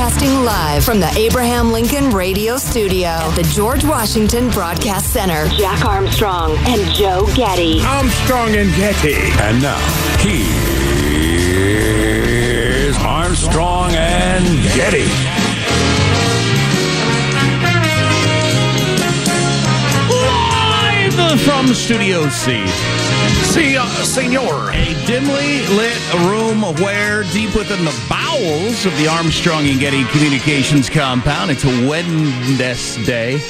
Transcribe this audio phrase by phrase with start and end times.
[0.00, 5.46] Broadcasting live from the Abraham Lincoln Radio Studio at the George Washington Broadcast Center.
[5.48, 7.82] Jack Armstrong and Joe Getty.
[7.82, 9.12] Armstrong and Getty.
[9.42, 9.76] And now,
[10.20, 10.46] here's
[12.96, 15.39] Armstrong and Getty.
[21.44, 22.66] From Studio C.
[23.52, 24.70] See, uh, senor.
[24.72, 30.90] A dimly lit room where, deep within the bowels of the Armstrong and Getty Communications
[30.90, 33.36] compound, it's a Wednesday.
[33.36, 33.40] Uh,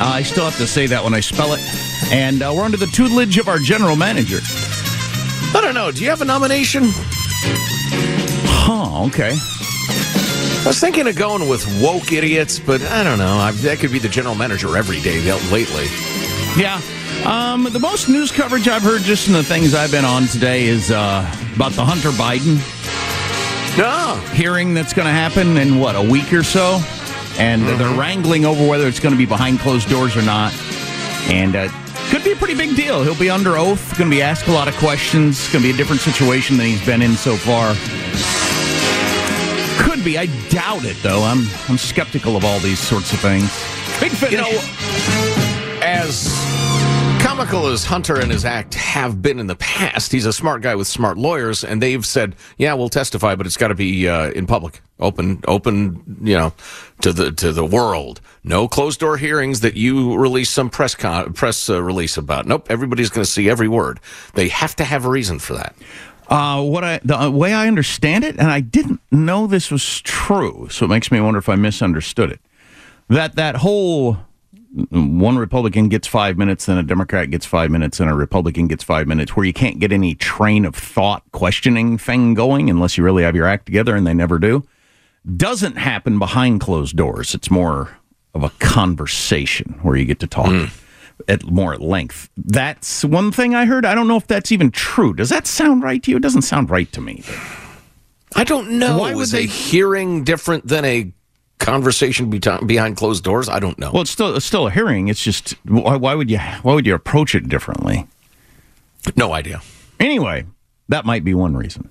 [0.00, 1.60] I still have to say that when I spell it.
[2.12, 4.38] And uh, we're under the tutelage of our general manager.
[5.54, 5.90] I don't know.
[5.90, 6.84] Do you have a nomination?
[8.46, 9.32] Huh, okay.
[9.32, 13.38] I was thinking of going with woke idiots, but I don't know.
[13.38, 15.86] I, that could be the general manager every day lately.
[16.56, 16.80] Yeah.
[17.24, 20.64] Um, the most news coverage I've heard just in the things I've been on today
[20.64, 21.20] is uh,
[21.54, 22.56] about the Hunter Biden
[23.76, 24.16] No.
[24.32, 26.80] hearing that's going to happen in what a week or so,
[27.38, 30.52] and they're wrangling over whether it's going to be behind closed doors or not,
[31.28, 31.68] and uh,
[32.10, 33.02] could be a pretty big deal.
[33.04, 35.38] He'll be under oath, going to be asked a lot of questions.
[35.38, 37.74] It's Going to be a different situation than he's been in so far.
[39.86, 40.18] Could be.
[40.18, 41.22] I doubt it though.
[41.22, 43.44] I'm I'm skeptical of all these sorts of things.
[44.00, 44.32] Big finish.
[44.32, 46.28] You know, as
[47.20, 50.74] comical as Hunter and his act have been in the past, he's a smart guy
[50.74, 54.30] with smart lawyers, and they've said, "Yeah, we'll testify, but it's got to be uh,
[54.30, 56.52] in public, open, open, you know,
[57.02, 58.20] to the to the world.
[58.42, 62.46] No closed door hearings that you release some press con- press uh, release about.
[62.46, 64.00] Nope, everybody's going to see every word.
[64.34, 65.74] They have to have a reason for that.
[66.28, 70.00] Uh, what I the uh, way I understand it, and I didn't know this was
[70.02, 72.40] true, so it makes me wonder if I misunderstood it.
[73.08, 74.18] That that whole
[74.90, 78.84] one Republican gets five minutes, then a Democrat gets five minutes, and a Republican gets
[78.84, 83.02] five minutes, where you can't get any train of thought questioning thing going unless you
[83.02, 84.64] really have your act together, and they never do.
[85.36, 87.34] Doesn't happen behind closed doors.
[87.34, 87.98] It's more
[88.32, 90.64] of a conversation where you get to talk hmm.
[91.26, 92.30] at more at length.
[92.36, 93.84] That's one thing I heard.
[93.84, 95.14] I don't know if that's even true.
[95.14, 96.16] Does that sound right to you?
[96.16, 97.24] It doesn't sound right to me.
[98.36, 98.98] I don't know.
[98.98, 101.12] Why was they- a hearing different than a
[101.60, 103.48] conversation behind closed doors?
[103.48, 103.92] I don't know.
[103.92, 105.08] Well, it's still it's still a hearing.
[105.08, 108.06] It's just why, why would you why would you approach it differently?
[109.16, 109.62] no idea.
[109.98, 110.44] Anyway,
[110.88, 111.88] that might be one reason.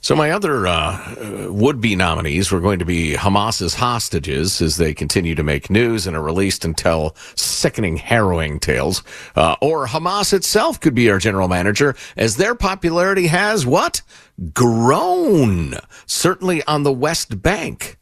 [0.00, 5.34] So my other uh, would-be nominees were going to be Hamas's hostages as they continue
[5.34, 9.02] to make news and are released and tell sickening, harrowing tales.
[9.34, 14.00] Uh, or Hamas itself could be our general manager as their popularity has what?
[14.54, 15.74] Grown.
[16.06, 17.97] Certainly on the West Bank.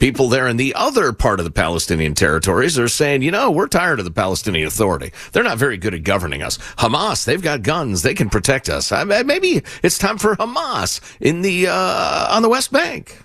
[0.00, 3.68] People there in the other part of the Palestinian territories are saying, you know, we're
[3.68, 5.12] tired of the Palestinian Authority.
[5.32, 6.56] They're not very good at governing us.
[6.78, 8.00] Hamas, they've got guns.
[8.00, 8.90] They can protect us.
[8.92, 13.22] I, maybe it's time for Hamas in the uh, on the West Bank.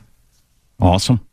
[0.80, 1.26] Awesome.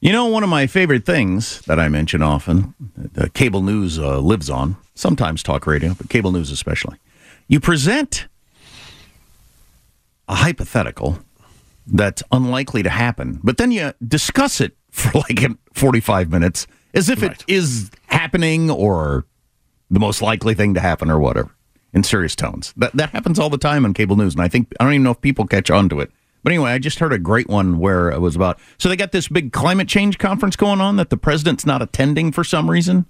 [0.00, 4.20] You know, one of my favorite things that I mention often, the cable news uh,
[4.20, 6.96] lives on, sometimes talk radio, but cable news especially.
[7.46, 8.26] You present
[10.28, 11.18] a hypothetical
[11.86, 15.40] that's unlikely to happen, but then you discuss it for like
[15.74, 19.26] 45 minutes as if it is happening or
[19.90, 21.50] the most likely thing to happen or whatever
[21.92, 22.72] in serious tones.
[22.76, 25.04] That, that happens all the time on cable news, and I think, I don't even
[25.04, 26.10] know if people catch on to it.
[26.42, 28.58] But anyway, I just heard a great one where it was about.
[28.78, 32.32] So they got this big climate change conference going on that the president's not attending
[32.32, 33.06] for some reason.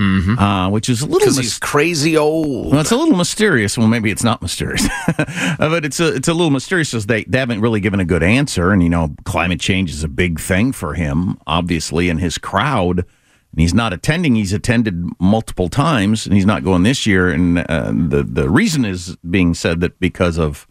[0.00, 2.72] Uh, which is a little mys- he's crazy old.
[2.72, 3.78] well, it's a little mysterious.
[3.78, 4.86] Well, maybe it's not mysterious,
[5.58, 6.90] but it's a it's a little mysterious.
[6.90, 10.02] Because they they haven't really given a good answer, and you know, climate change is
[10.02, 13.00] a big thing for him, obviously, and his crowd.
[13.00, 14.34] And he's not attending.
[14.34, 17.28] He's attended multiple times, and he's not going this year.
[17.30, 20.66] And uh, the the reason is being said that because of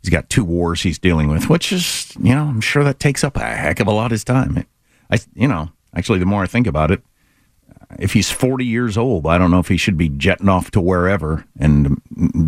[0.00, 3.24] he's got two wars he's dealing with, which is you know I'm sure that takes
[3.24, 4.64] up a heck of a lot of his time.
[5.10, 7.02] I you know actually the more I think about it,
[7.98, 10.80] if he's 40 years old, I don't know if he should be jetting off to
[10.80, 12.00] wherever and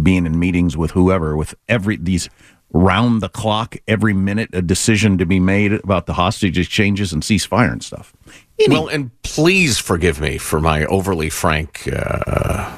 [0.04, 2.28] being in meetings with whoever, with every these
[2.74, 7.22] round the clock, every minute, a decision to be made about the hostage exchanges and
[7.22, 8.14] ceasefire and stuff.
[8.58, 12.74] Any- Well, and please forgive me for my overly frank uh,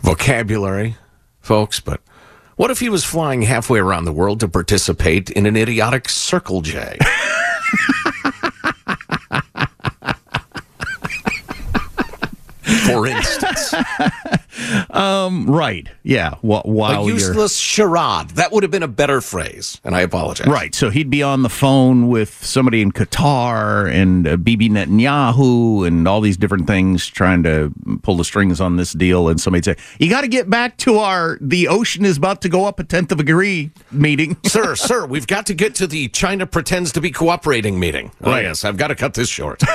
[0.00, 0.96] vocabulary,
[1.40, 2.00] folks, but
[2.56, 6.62] what if he was flying halfway around the world to participate in an idiotic Circle
[6.62, 6.98] J?
[12.92, 13.74] For instance,
[14.90, 15.88] right.
[16.02, 16.34] Yeah.
[16.34, 17.14] A while you're.
[17.14, 18.30] useless charade.
[18.30, 20.46] That would have been a better phrase, and I apologize.
[20.46, 20.74] Right.
[20.74, 26.06] So he'd be on the phone with somebody in Qatar and uh, Bibi Netanyahu and
[26.08, 27.72] all these different things trying to
[28.02, 29.28] pull the strings on this deal.
[29.28, 32.48] And somebody'd say, You got to get back to our the ocean is about to
[32.48, 34.36] go up a tenth of a degree meeting.
[34.46, 38.12] sir, sir, we've got to get to the China pretends to be cooperating meeting.
[38.22, 38.44] Oh, Right.
[38.44, 39.62] yes, I've got to cut this short.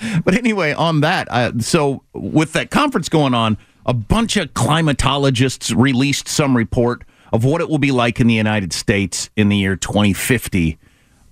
[0.24, 5.74] But anyway, on that, uh, so with that conference going on, a bunch of climatologists
[5.76, 9.56] released some report of what it will be like in the United States in the
[9.56, 10.78] year 2050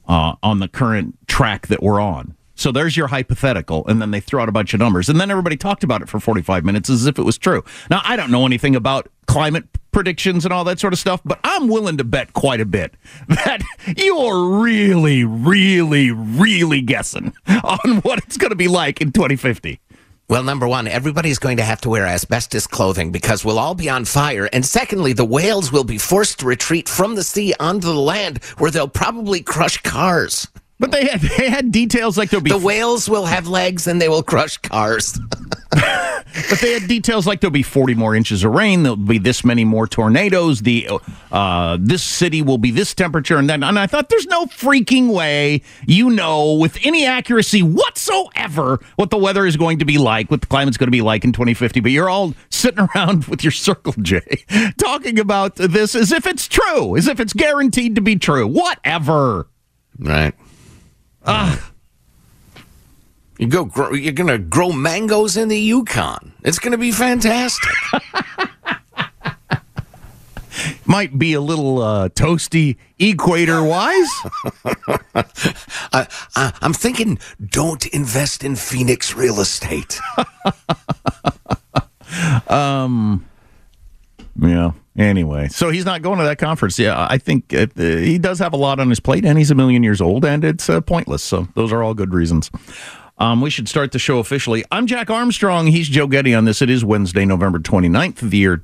[0.06, 2.34] uh, on the current track that we're on.
[2.58, 5.30] So there's your hypothetical, and then they threw out a bunch of numbers, and then
[5.30, 7.64] everybody talked about it for 45 minutes as if it was true.
[7.88, 11.38] Now I don't know anything about climate predictions and all that sort of stuff, but
[11.44, 12.94] I'm willing to bet quite a bit
[13.28, 13.62] that
[13.96, 19.80] you're really, really, really guessing on what it's going to be like in 2050.
[20.28, 23.88] Well, number one, everybody's going to have to wear asbestos clothing because we'll all be
[23.88, 24.48] on fire.
[24.52, 28.44] And secondly, the whales will be forced to retreat from the sea onto the land
[28.58, 30.46] where they'll probably crush cars.
[30.78, 34.00] But they had they had details like there'll be The whales will have legs and
[34.00, 35.18] they will crush cars.
[36.50, 38.82] But they had details like there'll be 40 more inches of rain.
[38.82, 40.60] There'll be this many more tornadoes.
[40.60, 40.88] The
[41.32, 45.12] uh, this city will be this temperature, and then and I thought there's no freaking
[45.12, 50.30] way you know with any accuracy whatsoever what the weather is going to be like,
[50.30, 51.80] what the climate's going to be like in 2050.
[51.80, 54.20] But you're all sitting around with your Circle J
[54.78, 58.46] talking about this as if it's true, as if it's guaranteed to be true.
[58.46, 59.48] Whatever.
[59.98, 60.34] Right.
[63.38, 63.66] You go.
[63.66, 66.32] Grow, you're going to grow mangoes in the Yukon.
[66.42, 67.70] It's going to be fantastic.
[70.86, 74.10] Might be a little uh, toasty equator wise.
[75.92, 80.00] I, I, I'm thinking, don't invest in Phoenix real estate.
[84.40, 84.72] Yeah.
[84.96, 86.76] Anyway, so he's not going to that conference.
[86.78, 89.54] Yeah, I think uh, he does have a lot on his plate, and he's a
[89.54, 91.22] million years old, and it's uh, pointless.
[91.22, 92.50] So those are all good reasons.
[93.18, 94.64] Um, we should start the show officially.
[94.72, 95.68] I'm Jack Armstrong.
[95.68, 96.62] He's Joe Getty on this.
[96.62, 98.58] It is Wednesday, November 29th of the year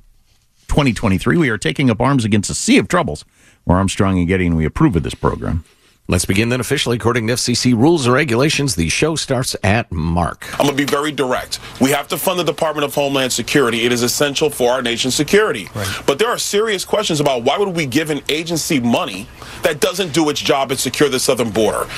[0.68, 1.36] 2023.
[1.36, 3.24] We are taking up arms against a sea of troubles.
[3.64, 5.64] We're Armstrong and Getty, and we approve of this program.
[6.06, 6.96] Let's begin then officially.
[6.96, 10.46] According to FCC rules and regulations, the show starts at Mark.
[10.52, 11.60] I'm going to be very direct.
[11.80, 13.86] We have to fund the Department of Homeland Security.
[13.86, 15.70] It is essential for our nation's security.
[16.04, 19.26] But there are serious questions about why would we give an agency money
[19.62, 21.88] that doesn't do its job and secure the southern border?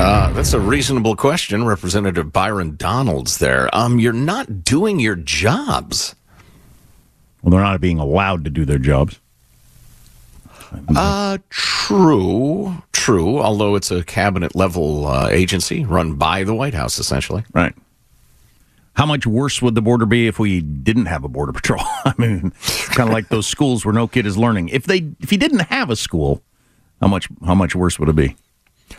[0.00, 3.38] Uh, that's a reasonable question, Representative Byron Donalds.
[3.38, 6.16] There, um, you're not doing your jobs.
[7.42, 9.20] Well, they're not being allowed to do their jobs.
[10.94, 13.38] Uh, true, true.
[13.38, 17.44] Although it's a cabinet level uh, agency run by the White House, essentially.
[17.52, 17.74] Right.
[18.94, 21.82] How much worse would the border be if we didn't have a border patrol?
[22.04, 22.52] I mean,
[22.90, 24.70] kind of like those schools where no kid is learning.
[24.70, 26.42] If they, if you didn't have a school,
[27.00, 28.36] how much, how much worse would it be?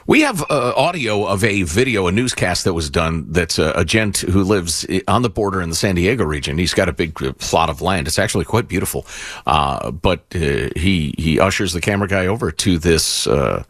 [0.08, 3.26] We have uh, audio of a video, a newscast that was done.
[3.32, 6.58] That's uh, a gent who lives on the border in the San Diego region.
[6.58, 8.08] He's got a big uh, plot of land.
[8.08, 9.06] It's actually quite beautiful.
[9.46, 13.64] Uh, but uh, he he ushers the camera guy over to this uh,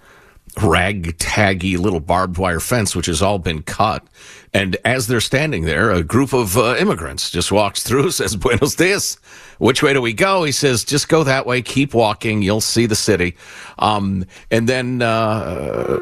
[0.55, 4.05] ragtaggy little barbed wire fence, which has all been cut.
[4.53, 8.75] And as they're standing there, a group of uh, immigrants just walks through, says, Buenos
[8.75, 9.17] dias.
[9.59, 10.43] Which way do we go?
[10.43, 13.35] He says, just go that way, keep walking, you'll see the city.
[13.77, 15.99] Um, and then uh,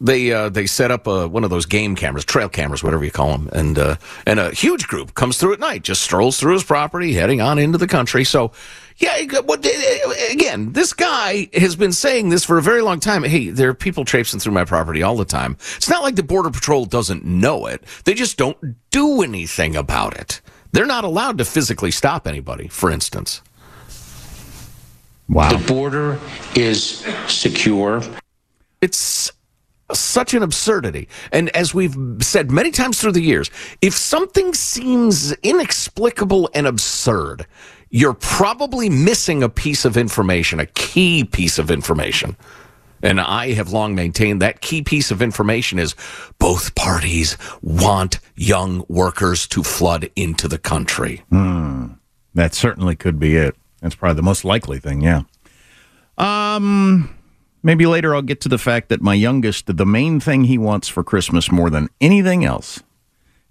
[0.00, 3.10] they uh, they set up a, one of those game cameras, trail cameras, whatever you
[3.10, 3.48] call them.
[3.52, 7.14] And, uh, and a huge group comes through at night, just strolls through his property,
[7.14, 8.24] heading on into the country.
[8.24, 8.52] So
[8.96, 9.16] Yeah,
[10.30, 13.24] again, this guy has been saying this for a very long time.
[13.24, 15.56] Hey, there are people traipsing through my property all the time.
[15.76, 17.82] It's not like the Border Patrol doesn't know it.
[18.04, 20.40] They just don't do anything about it.
[20.74, 23.42] They're not allowed to physically stop anybody, for instance.
[25.28, 25.56] Wow.
[25.56, 26.18] The border
[26.56, 28.02] is secure.
[28.80, 29.30] It's
[29.92, 31.08] such an absurdity.
[31.30, 33.52] And as we've said many times through the years,
[33.82, 37.46] if something seems inexplicable and absurd,
[37.90, 42.36] you're probably missing a piece of information, a key piece of information.
[43.04, 45.94] And I have long maintained that key piece of information is
[46.38, 51.22] both parties want young workers to flood into the country.
[51.30, 51.98] Mm,
[52.34, 53.56] that certainly could be it.
[53.82, 55.22] That's probably the most likely thing, yeah.
[56.16, 57.14] Um,
[57.62, 60.88] maybe later I'll get to the fact that my youngest, the main thing he wants
[60.88, 62.82] for Christmas more than anything else,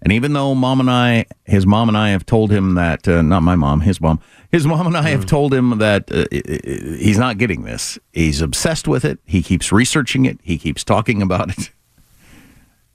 [0.04, 3.22] and even though mom and I, his mom and I have told him that, uh,
[3.22, 4.20] not my mom, his mom,
[4.52, 5.28] his mom and I have mm.
[5.28, 7.98] told him that uh, he's not getting this.
[8.12, 9.18] He's obsessed with it.
[9.24, 10.38] He keeps researching it.
[10.42, 11.70] He keeps talking about it.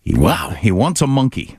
[0.01, 0.51] He wow.
[0.51, 1.57] he wants a monkey.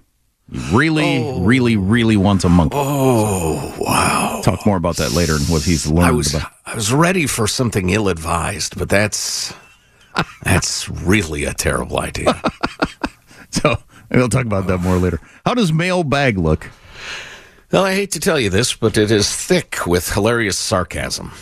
[0.50, 1.42] He really, oh.
[1.42, 2.76] really, really wants a monkey.
[2.78, 4.40] Oh, wow.
[4.42, 6.50] Talk more about that later and what he's learned I was, about.
[6.64, 9.52] I was ready for something ill advised, but that's
[10.42, 12.40] that's really a terrible idea.
[13.50, 13.76] so
[14.10, 15.20] we'll talk about that more later.
[15.44, 16.70] How does mailbag look?
[17.72, 21.32] Well, I hate to tell you this, but it is thick with hilarious sarcasm.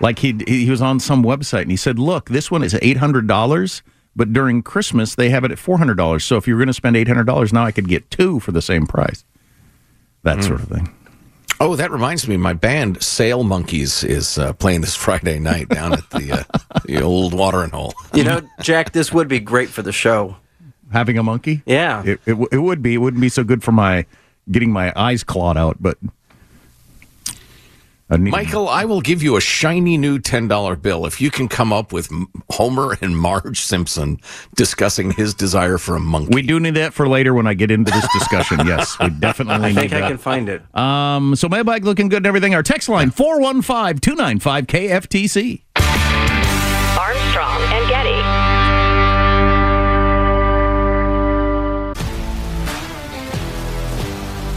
[0.00, 2.98] Like he he was on some website and he said, "Look, this one is eight
[2.98, 3.82] hundred dollars,
[4.16, 6.24] but during Christmas they have it at four hundred dollars.
[6.24, 8.52] So if you're going to spend eight hundred dollars now, I could get two for
[8.52, 9.24] the same price."
[10.22, 10.44] That mm.
[10.44, 10.94] sort of thing.
[11.60, 15.92] Oh, that reminds me, my band Sail Monkeys is uh, playing this Friday night down
[15.92, 17.94] at the uh, the old watering hole.
[18.14, 20.36] You know, Jack, this would be great for the show.
[20.92, 21.62] Having a monkey?
[21.66, 22.94] Yeah, it, it, it would be.
[22.94, 24.06] It wouldn't be so good for my
[24.50, 25.98] getting my eyes clawed out, but.
[28.10, 31.92] Michael, I will give you a shiny new $10 bill if you can come up
[31.92, 32.10] with
[32.50, 34.18] Homer and Marge Simpson
[34.56, 36.30] discussing his desire for a monkey.
[36.32, 38.60] We do need that for later when I get into this discussion.
[38.66, 39.78] yes, we definitely need.
[39.78, 40.08] I think I that.
[40.08, 40.62] can find it.
[40.74, 42.54] Um, so mailbag looking good and everything.
[42.54, 45.87] Our text line 415 295 KFTC.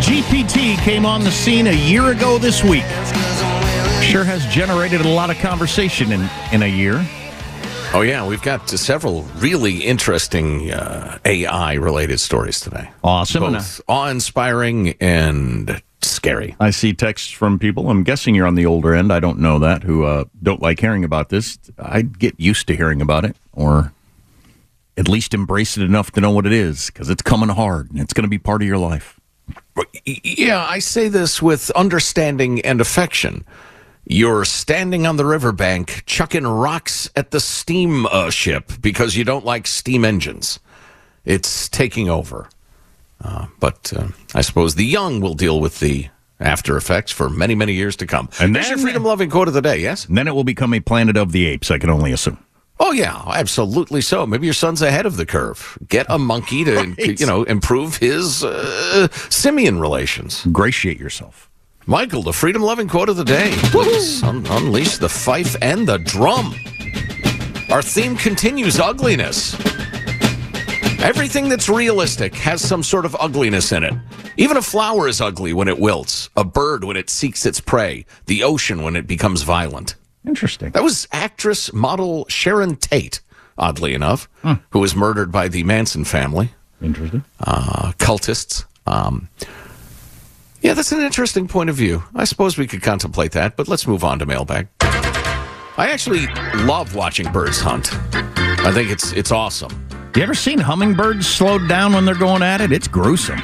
[0.00, 2.84] GPT came on the scene a year ago this week.
[4.02, 7.04] Sure has generated a lot of conversation in, in a year.
[7.94, 8.26] Oh, yeah.
[8.26, 12.90] We've got several really interesting uh, AI related stories today.
[13.04, 13.52] Awesome.
[13.52, 16.56] Both awe inspiring and scary.
[16.58, 17.88] I see texts from people.
[17.88, 19.12] I'm guessing you're on the older end.
[19.12, 21.58] I don't know that, who uh, don't like hearing about this.
[21.78, 23.92] I'd get used to hearing about it or
[24.96, 28.00] at least embrace it enough to know what it is because it's coming hard and
[28.00, 29.13] it's going to be part of your life.
[30.04, 33.44] Yeah, I say this with understanding and affection.
[34.06, 39.44] You're standing on the riverbank chucking rocks at the steam uh, ship because you don't
[39.44, 40.60] like steam engines.
[41.24, 42.48] It's taking over.
[43.22, 47.54] Uh, but uh, I suppose the young will deal with the after effects for many,
[47.54, 48.28] many years to come.
[48.38, 50.04] And then- your freedom loving quote of the day, yes?
[50.04, 52.38] And then it will become a planet of the apes, I can only assume.
[52.80, 54.26] Oh yeah, absolutely so.
[54.26, 55.78] Maybe your son's ahead of the curve.
[55.88, 57.20] Get a monkey to Right.
[57.20, 60.44] you know improve his uh, simian relations.
[60.44, 61.50] Ingratiate yourself.
[61.86, 63.54] Michael, the freedom loving quote of the day.
[64.26, 66.54] Un- unleash the fife and the drum.
[67.70, 69.54] Our theme continues ugliness.
[71.02, 73.92] Everything that's realistic has some sort of ugliness in it.
[74.36, 78.06] Even a flower is ugly when it wilts, a bird when it seeks its prey,
[78.26, 79.94] the ocean when it becomes violent.
[80.26, 80.70] Interesting.
[80.70, 83.20] That was actress model Sharon Tate,
[83.58, 84.28] oddly enough,
[84.70, 86.50] who was murdered by the Manson family,
[86.82, 87.24] Interesting.
[87.40, 88.64] uh, cultists.
[88.86, 89.28] Um,
[90.62, 92.02] yeah, that's an interesting point of view.
[92.14, 94.68] I suppose we could contemplate that, but let's move on to mailbag.
[94.80, 96.26] I actually
[96.64, 97.92] love watching birds hunt.
[98.64, 99.86] I think it's it's awesome.
[100.16, 102.70] You ever seen hummingbirds slowed down when they're going at it?
[102.72, 103.42] It's gruesome.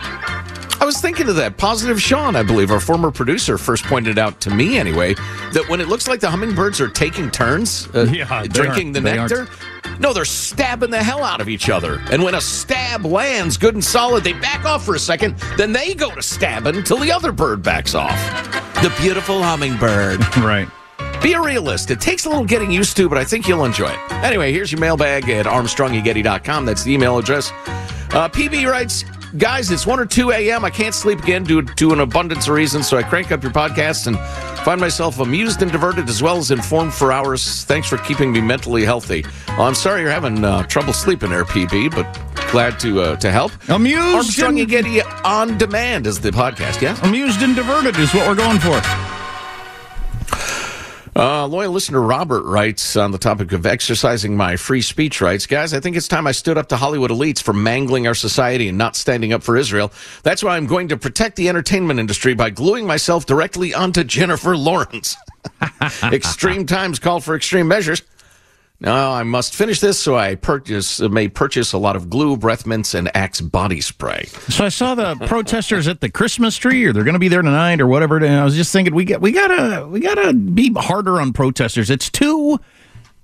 [0.80, 1.56] I was thinking of that.
[1.58, 5.14] Positive Sean, I believe, our former producer, first pointed out to me anyway
[5.52, 9.30] that when it looks like the hummingbirds are taking turns uh, Yeah, drinking the aren't-
[9.30, 9.48] nectar,
[9.98, 12.00] no, they're stabbing the hell out of each other.
[12.10, 15.72] And when a stab lands good and solid, they back off for a second, then
[15.72, 18.16] they go to stabbing until the other bird backs off.
[18.82, 20.20] The beautiful hummingbird.
[20.38, 20.68] Right.
[21.22, 21.90] Be a realist.
[21.90, 24.12] It takes a little getting used to, but I think you'll enjoy it.
[24.24, 26.64] Anyway, here's your mailbag at armstrongygetty.com.
[26.64, 27.50] That's the email address.
[28.12, 29.04] Uh, PB writes,
[29.38, 30.64] Guys, it's 1 or 2 a.m.
[30.64, 33.52] I can't sleep again due to an abundance of reasons, so I crank up your
[33.52, 34.18] podcast and
[34.64, 37.64] find myself amused and diverted as well as informed for hours.
[37.64, 39.24] Thanks for keeping me mentally healthy.
[39.48, 43.30] Well, I'm sorry you're having uh, trouble sleeping there, PB, but glad to uh, to
[43.30, 43.52] help.
[43.68, 47.00] Amused Armstrong and- and Getty on demand is the podcast, yes?
[47.02, 48.80] Amused and diverted is what we're going for.
[51.16, 55.44] Uh, loyal listener Robert writes on the topic of exercising my free speech rights.
[55.44, 58.68] Guys, I think it's time I stood up to Hollywood elites for mangling our society
[58.68, 59.92] and not standing up for Israel.
[60.22, 64.56] That's why I'm going to protect the entertainment industry by gluing myself directly onto Jennifer
[64.56, 65.16] Lawrence.
[66.04, 68.02] extreme times call for extreme measures.
[68.82, 72.36] Now I must finish this, so I purchase uh, may purchase a lot of glue,
[72.38, 74.24] breath mints, and Axe body spray.
[74.48, 77.42] So I saw the protesters at the Christmas tree, or they're going to be there
[77.42, 78.16] tonight, or whatever.
[78.16, 81.90] And I was just thinking, we got, we gotta, we gotta be harder on protesters.
[81.90, 82.58] It's too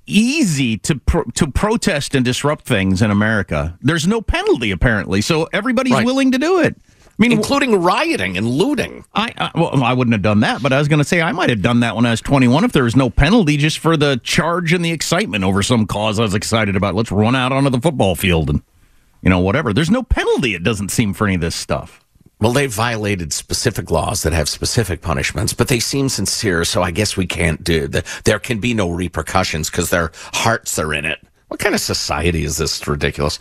[0.07, 3.77] easy to pro- to protest and disrupt things in America.
[3.81, 6.05] There's no penalty apparently, so everybody's Right.
[6.07, 6.77] willing to do it.
[7.19, 9.05] I mean, including rioting and looting.
[9.15, 11.33] I, I well, I wouldn't have done that, but I was going to say I
[11.33, 13.97] might have done that when I was 21 if there was no penalty just for
[13.97, 16.95] the charge and the excitement over some cause I was excited about.
[16.95, 18.63] Let's run out onto the football field and
[19.23, 19.73] you know whatever.
[19.73, 20.55] There's no penalty.
[20.55, 22.05] It doesn't seem for any of this stuff.
[22.39, 26.91] Well, they violated specific laws that have specific punishments, but they seem sincere, so I
[26.91, 28.05] guess we can't do that.
[28.25, 31.19] There can be no repercussions because their hearts are in it.
[31.49, 32.79] What kind of society is this?
[32.79, 33.39] It's ridiculous.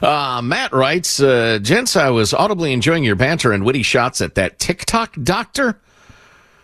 [0.00, 4.36] Uh, Matt writes, uh, Gents, I was audibly enjoying your banter and witty shots at
[4.36, 5.80] that TikTok doctor.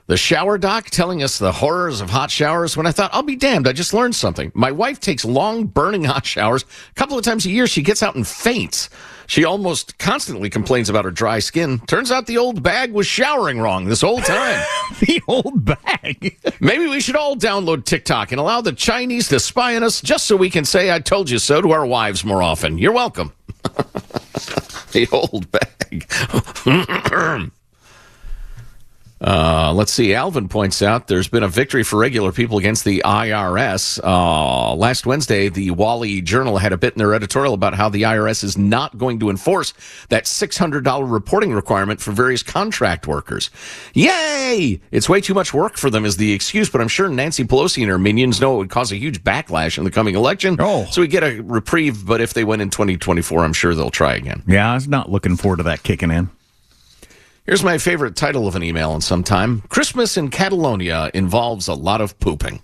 [0.06, 3.36] The shower doc telling us the horrors of hot showers when I thought, I'll be
[3.36, 4.52] damned, I just learned something.
[4.54, 6.64] My wife takes long, burning hot showers.
[6.90, 8.90] A couple of times a year, she gets out and faints.
[9.26, 11.80] She almost constantly complains about her dry skin.
[11.86, 14.64] Turns out the old bag was showering wrong this whole time.
[15.00, 16.38] the old bag.
[16.60, 20.26] Maybe we should all download TikTok and allow the Chinese to spy on us just
[20.26, 22.78] so we can say, I told you so to our wives more often.
[22.78, 23.32] You're welcome.
[24.92, 26.06] the old bag.
[29.24, 30.12] Uh, let's see.
[30.12, 33.98] Alvin points out there's been a victory for regular people against the IRS.
[34.04, 38.02] Uh, last Wednesday, the Wally Journal had a bit in their editorial about how the
[38.02, 39.72] IRS is not going to enforce
[40.10, 43.50] that $600 reporting requirement for various contract workers.
[43.94, 44.80] Yay!
[44.90, 47.80] It's way too much work for them, is the excuse, but I'm sure Nancy Pelosi
[47.80, 50.56] and her minions know it would cause a huge backlash in the coming election.
[50.58, 50.86] Oh.
[50.90, 54.14] So we get a reprieve, but if they win in 2024, I'm sure they'll try
[54.14, 54.42] again.
[54.46, 56.28] Yeah, I was not looking forward to that kicking in.
[57.46, 59.60] Here's my favorite title of an email in some time.
[59.68, 62.62] Christmas in Catalonia involves a lot of pooping.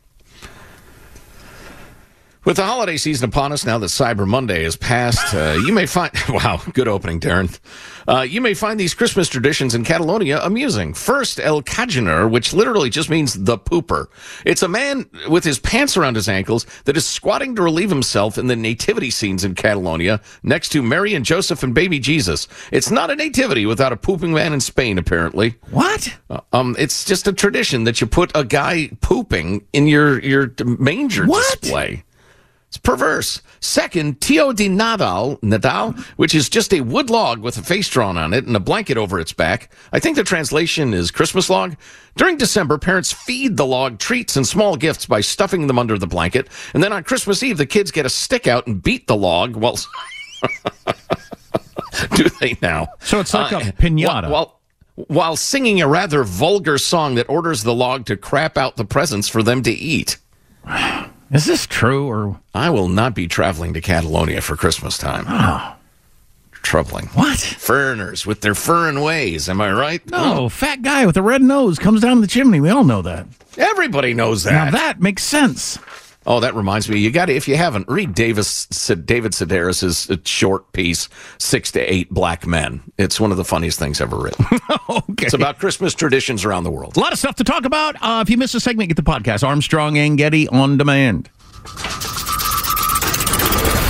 [2.43, 5.85] With the holiday season upon us now that Cyber Monday is past, uh, you may
[5.85, 7.61] find wow, good opening, Darren.
[8.09, 10.95] Uh, you may find these Christmas traditions in Catalonia amusing.
[10.95, 14.07] First, El Caganer, which literally just means the pooper.
[14.47, 18.39] It's a man with his pants around his ankles that is squatting to relieve himself
[18.39, 22.49] in the nativity scenes in Catalonia next to Mary and Joseph and baby Jesus.
[22.73, 25.57] It's not a nativity without a pooping man in Spain, apparently.
[25.73, 26.17] What?
[26.31, 30.55] Uh, um, it's just a tradition that you put a guy pooping in your your
[30.65, 32.03] manger display.
[32.71, 33.43] It's perverse.
[33.59, 38.17] Second, Tio de Nadal, Nadal, which is just a wood log with a face drawn
[38.17, 39.73] on it and a blanket over its back.
[39.93, 41.75] I think the translation is Christmas log.
[42.17, 46.07] During December, parents feed the log treats and small gifts by stuffing them under the
[46.07, 46.47] blanket.
[46.73, 49.57] And then on Christmas Eve, the kids get a stick out and beat the log
[49.57, 49.77] while.
[52.15, 52.91] Do they now?
[53.01, 54.31] So it's like Uh, a pinata.
[54.31, 54.61] While,
[54.95, 59.27] while singing a rather vulgar song that orders the log to crap out the presents
[59.29, 60.19] for them to eat.
[61.31, 65.25] Is this true or I will not be traveling to Catalonia for Christmas time.
[65.29, 65.77] Oh.
[66.53, 67.07] Troubling.
[67.15, 67.39] What?
[67.39, 70.05] Foreigners with their foreign ways, am I right?
[70.11, 70.49] no?
[70.49, 72.61] Fat guy with a red nose comes down the chimney.
[72.61, 73.27] We all know that.
[73.57, 74.53] Everybody knows that.
[74.67, 75.79] Now that makes sense.
[76.27, 76.99] Oh, that reminds me.
[76.99, 81.81] You got to, if you haven't, read Davis, David Sedaris's uh, short piece, Six to
[81.81, 82.83] Eight Black Men.
[82.99, 84.45] It's one of the funniest things ever written.
[84.91, 85.25] okay.
[85.25, 86.97] It's about Christmas traditions around the world.
[86.99, 87.97] A lot of stuff to talk about.
[88.03, 91.31] Uh, if you missed a segment, get the podcast Armstrong and Getty on demand.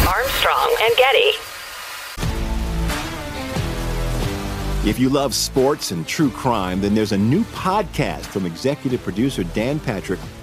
[0.06, 1.32] Armstrong and Getty.
[4.88, 9.42] If you love sports and true crime, then there's a new podcast from executive producer
[9.42, 10.20] Dan Patrick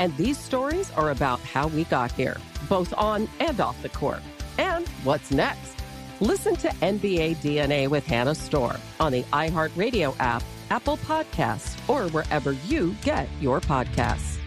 [0.00, 2.38] And these stories are about how we got here,
[2.70, 4.22] both on and off the court.
[4.56, 5.74] And what's next?
[6.20, 12.52] Listen to NBA DNA with Hannah Storm on the iHeartRadio app, Apple Podcasts, or wherever
[12.52, 14.38] you get your podcasts.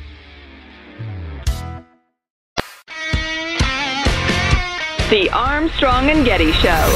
[5.12, 6.96] The Armstrong and Getty Show.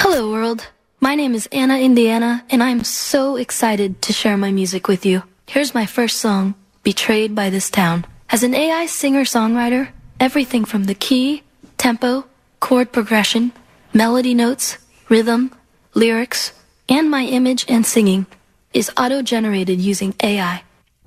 [0.00, 0.66] Hello, world.
[0.98, 5.22] My name is Anna Indiana, and I'm so excited to share my music with you.
[5.48, 8.04] Here's my first song, Betrayed by This Town.
[8.28, 11.44] As an AI singer songwriter, everything from the key,
[11.78, 12.26] tempo,
[12.58, 13.52] chord progression,
[13.94, 14.76] melody notes,
[15.08, 15.54] rhythm,
[15.94, 16.52] lyrics,
[16.88, 18.26] and my image and singing
[18.74, 20.64] is auto generated using AI.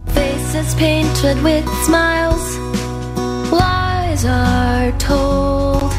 [0.07, 2.57] Faces painted with smiles,
[3.51, 5.91] lies are told,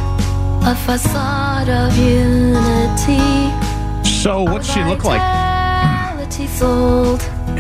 [0.65, 3.21] a facade of unity.
[4.09, 5.21] So, what's she look like?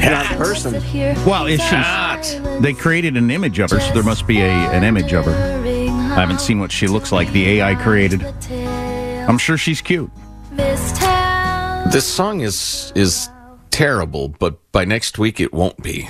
[0.00, 0.74] Reality sold.
[0.74, 1.24] Not a person.
[1.26, 2.38] Well, is she?
[2.60, 5.32] They created an image of her, so there must be a an image of her.
[5.32, 7.30] I haven't seen what she looks like.
[7.32, 8.22] The AI created.
[8.50, 10.10] I'm sure she's cute.
[10.56, 13.28] This song is is
[13.70, 16.08] terrible, but by next week it won't be.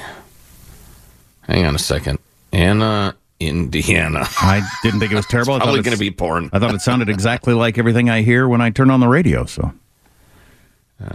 [1.43, 2.19] Hang on a second.
[2.53, 4.21] Anna, Indiana.
[4.41, 5.55] I didn't think it was terrible.
[5.55, 6.51] I thought Probably it's- going to be porn.
[6.53, 9.45] I thought it sounded exactly like everything I hear when I turn on the radio.
[9.47, 9.73] So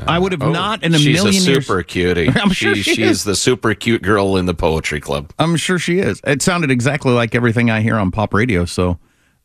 [0.07, 1.65] I would have Oh, not in a she's million a years.
[1.67, 2.29] super cutie.
[2.35, 3.17] I'm sure she, she she is.
[3.19, 5.31] is the super cute girl in the poetry club.
[5.37, 6.21] I'm sure she is.
[6.25, 8.65] It sounded exactly like everything I hear on pop radio.
[8.65, 8.97] So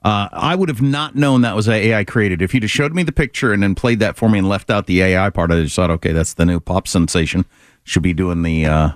[0.03, 2.41] uh, I would have not known that was AI created.
[2.41, 4.71] If you'd have showed me the picture and then played that for me and left
[4.71, 7.45] out the AI part, I just thought, okay, that's the new pop sensation.
[7.85, 8.91] Should be doing the uh,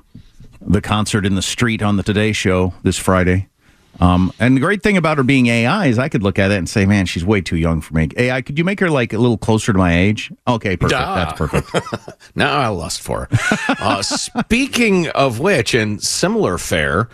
[0.63, 3.49] the concert in the street on the Today Show this Friday.
[4.01, 6.59] Um, and the great thing about her being AI is I could look at it
[6.59, 8.09] and say, man, she's way too young for me.
[8.17, 10.33] AI, could you make her like a little closer to my age?
[10.49, 11.01] Okay, perfect.
[11.01, 11.15] Duh.
[11.15, 11.71] That's perfect.
[12.35, 13.39] now I lust for her.
[13.79, 17.09] uh, speaking of which, and similar fare,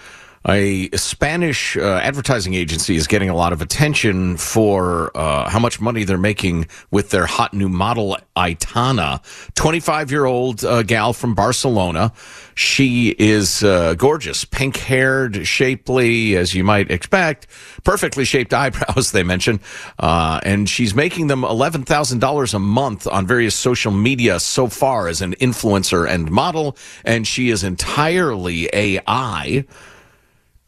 [0.49, 5.83] a Spanish uh, advertising agency is getting a lot of attention for uh, how much
[5.83, 9.21] money they're making with their hot new model, Aitana.
[9.55, 12.13] 25 year old uh, gal from Barcelona.
[12.55, 17.47] She is uh, gorgeous, pink haired, shapely, as you might expect,
[17.85, 19.61] perfectly shaped eyebrows, they mention.
[19.99, 25.21] Uh, and she's making them $11,000 a month on various social media so far as
[25.21, 26.79] an influencer and model.
[27.05, 29.67] And she is entirely AI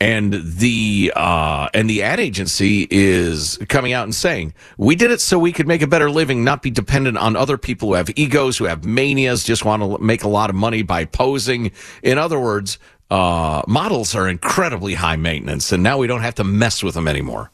[0.02, 5.20] and the uh, and the ad agency is coming out and saying we did it
[5.20, 8.10] so we could make a better living, not be dependent on other people who have
[8.16, 11.70] egos, who have manias, just want to make a lot of money by posing.
[12.02, 12.80] In other words,
[13.12, 17.06] uh, models are incredibly high maintenance, and now we don't have to mess with them
[17.06, 17.52] anymore.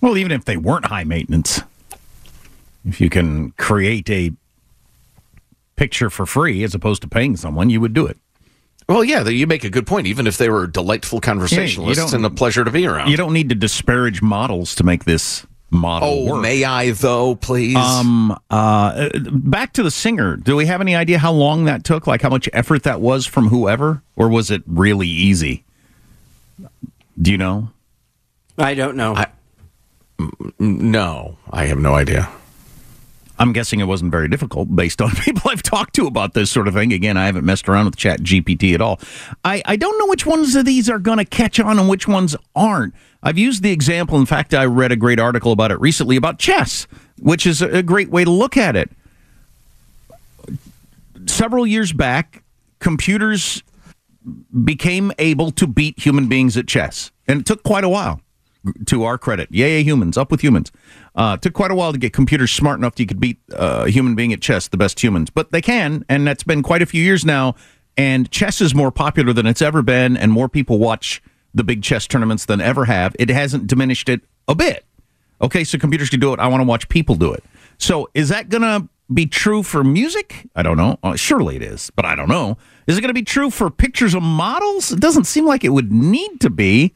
[0.00, 1.62] Well, even if they weren't high maintenance,
[2.84, 4.30] if you can create a
[5.74, 8.18] picture for free as opposed to paying someone, you would do it.
[8.88, 10.06] Well, yeah, you make a good point.
[10.06, 13.10] Even if they were delightful conversationalists don't- and a pleasure to be around.
[13.10, 16.42] You don't need to disparage models to make this model Oh, work.
[16.42, 17.76] may I though, please?
[17.76, 20.36] Um, uh, back to the singer.
[20.36, 22.06] Do we have any idea how long that took?
[22.06, 25.64] Like how much effort that was from whoever, or was it really easy?
[27.20, 27.68] Do you know?
[28.56, 29.22] I don't know.
[30.58, 32.28] no, I have no idea.
[33.38, 36.68] I'm guessing it wasn't very difficult based on people I've talked to about this sort
[36.68, 36.92] of thing.
[36.92, 39.00] Again, I haven't messed around with Chat GPT at all.
[39.44, 42.08] I, I don't know which ones of these are going to catch on and which
[42.08, 42.94] ones aren't.
[43.22, 44.18] I've used the example.
[44.18, 46.86] In fact, I read a great article about it recently about chess,
[47.20, 48.90] which is a, great way to look at it.
[51.26, 52.42] Several years back,
[52.78, 53.62] computers
[54.64, 58.20] became able to beat human beings at chess, and it took quite a while.
[58.86, 60.72] To our credit, yay, humans, up with humans.
[61.14, 63.84] Uh, took quite a while to get computers smart enough that you could beat uh,
[63.86, 66.82] a human being at chess, the best humans, but they can, and that's been quite
[66.82, 67.54] a few years now.
[67.96, 71.22] And chess is more popular than it's ever been, and more people watch
[71.54, 73.14] the big chess tournaments than ever have.
[73.18, 74.84] It hasn't diminished it a bit.
[75.40, 76.40] Okay, so computers can do it.
[76.40, 77.44] I want to watch people do it.
[77.78, 80.48] So is that going to be true for music?
[80.54, 80.98] I don't know.
[81.02, 82.58] Uh, surely it is, but I don't know.
[82.86, 84.92] Is it going to be true for pictures of models?
[84.92, 86.94] It doesn't seem like it would need to be.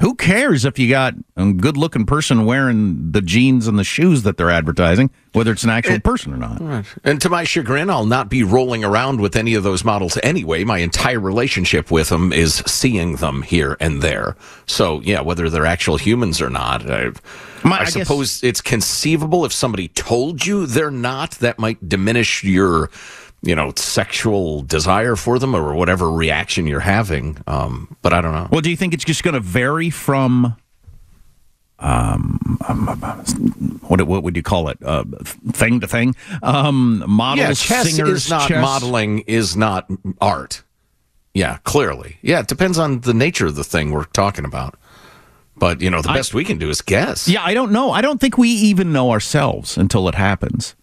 [0.00, 4.22] Who cares if you got a good looking person wearing the jeans and the shoes
[4.22, 6.60] that they're advertising, whether it's an actual eh, person or not?
[6.60, 6.84] Right.
[7.02, 10.62] And to my chagrin, I'll not be rolling around with any of those models anyway.
[10.62, 14.36] My entire relationship with them is seeing them here and there.
[14.66, 17.10] So, yeah, whether they're actual humans or not, I,
[17.64, 21.88] My- I, I guess- suppose it's conceivable if somebody told you they're not, that might
[21.88, 22.90] diminish your,
[23.42, 27.38] you know, sexual desire for them or whatever reaction you're having.
[27.46, 28.48] Um, but I don't know.
[28.50, 30.56] Well, do you think it's just going to vary from,
[31.78, 32.86] um, um,
[33.86, 35.04] what what would you call it, uh,
[35.52, 36.16] thing to thing?
[36.42, 38.60] Um, models, yeah, singers, is not chess?
[38.60, 39.88] modeling, is not
[40.20, 40.62] art.
[41.34, 42.18] Yeah, clearly.
[42.22, 44.76] Yeah, it depends on the nature of the thing we're talking about.
[45.56, 47.28] But you know, the I- best we can do is guess.
[47.28, 47.92] Yeah, I don't know.
[47.92, 50.74] I don't think we even know ourselves until it happens.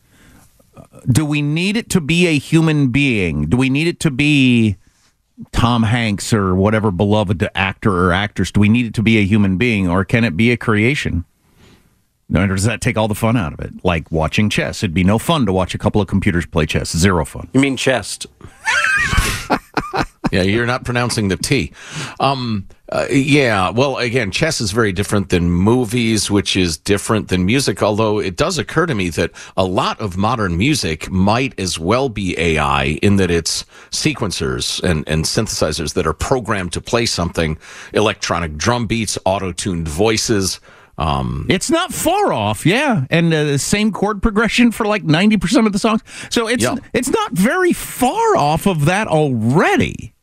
[1.08, 3.48] Do we need it to be a human being?
[3.48, 4.78] Do we need it to be
[5.52, 8.52] Tom Hanks or whatever beloved actor or actress?
[8.52, 11.26] Do we need it to be a human being or can it be a creation?
[12.34, 13.72] Or does that take all the fun out of it?
[13.84, 14.82] Like watching chess.
[14.82, 16.96] It'd be no fun to watch a couple of computers play chess.
[16.96, 17.50] Zero fun.
[17.54, 18.26] You mean chest?
[20.32, 21.72] Yeah, you're not pronouncing the T.
[22.20, 27.46] Um, uh, yeah, well, again, chess is very different than movies, which is different than
[27.46, 27.82] music.
[27.82, 32.10] Although it does occur to me that a lot of modern music might as well
[32.10, 37.58] be AI in that it's sequencers and, and synthesizers that are programmed to play something,
[37.94, 40.60] electronic drum beats, auto tuned voices.
[40.98, 45.36] Um, It's not far off, yeah, and uh, the same chord progression for like ninety
[45.36, 46.02] percent of the songs.
[46.30, 46.76] So it's Yeah.
[46.94, 50.14] it's not very far off of that already.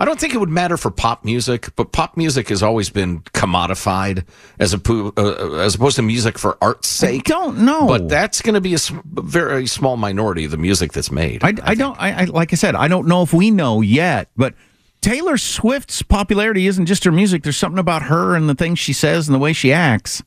[0.00, 3.20] I don't think it would matter for pop music, but pop music has always been
[3.34, 4.24] commodified
[4.60, 4.80] as a
[5.16, 7.28] uh, as opposed to music for art's sake.
[7.28, 10.92] I don't know, but that's going to be a very small minority of the music
[10.92, 11.42] that's made.
[11.42, 12.00] I, I don't.
[12.00, 14.54] I, I like I said, I don't know if we know yet, but
[15.00, 17.42] Taylor Swift's popularity isn't just her music.
[17.42, 20.22] There's something about her and the things she says and the way she acts,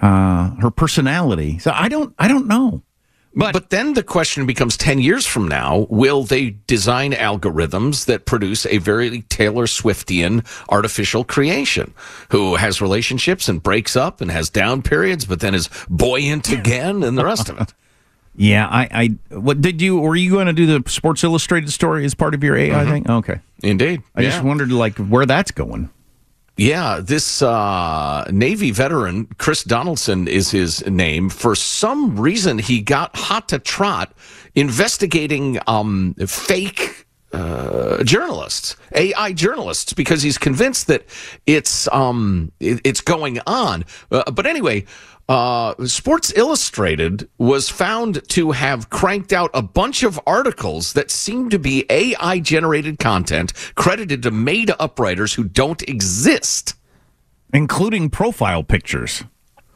[0.00, 1.58] uh, her personality.
[1.58, 2.14] So I don't.
[2.18, 2.82] I don't know.
[3.38, 8.66] But, then the question becomes 10 years from now, will they design algorithms that produce
[8.66, 11.94] a very Taylor Swiftian artificial creation
[12.30, 17.02] who has relationships and breaks up and has down periods, but then is buoyant again
[17.04, 17.72] and the rest of it?
[18.40, 18.88] Yeah, I.
[19.30, 19.98] I what did you?
[19.98, 22.88] Were you going to do the Sports Illustrated story as part of your AI Mhm.
[22.88, 23.10] thing?
[23.10, 24.02] Okay, Indeed.
[24.14, 25.90] I just wondered like where that's going.
[26.58, 31.30] Yeah, this uh, Navy veteran, Chris Donaldson is his name.
[31.30, 34.12] For some reason, he got hot to trot
[34.56, 41.04] investigating um, fake uh, journalists, AI journalists, because he's convinced that
[41.46, 43.84] it's um, it- it's going on.
[44.10, 44.84] Uh, but anyway.
[45.28, 51.50] Uh, Sports Illustrated was found to have cranked out a bunch of articles that seem
[51.50, 56.74] to be AI generated content credited to made up writers who don't exist.
[57.52, 59.22] Including profile pictures.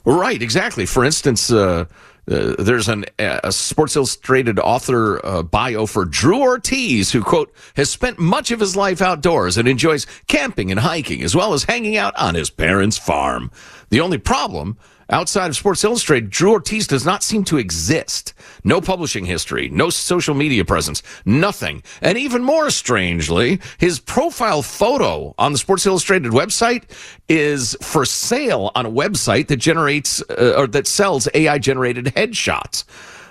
[0.07, 0.87] Right, exactly.
[0.87, 1.85] For instance, uh,
[2.31, 7.91] uh, there's an, a Sports Illustrated author uh, bio for Drew Ortiz, who, quote, has
[7.91, 11.97] spent much of his life outdoors and enjoys camping and hiking, as well as hanging
[11.97, 13.51] out on his parents' farm.
[13.91, 14.79] The only problem,
[15.11, 18.35] Outside of Sports Illustrated, Drew Ortiz does not seem to exist.
[18.65, 21.83] No publishing history, no social media presence, nothing.
[22.01, 26.85] And even more strangely, his profile photo on the Sports Illustrated website
[27.29, 32.85] is for sale on a website that generates uh, or that sells AI generated headshots.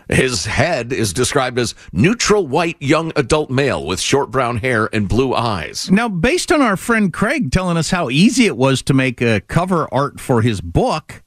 [0.09, 5.07] His head is described as neutral white young adult male with short brown hair and
[5.07, 5.89] blue eyes.
[5.89, 9.39] Now, based on our friend Craig telling us how easy it was to make a
[9.39, 11.23] cover art for his book,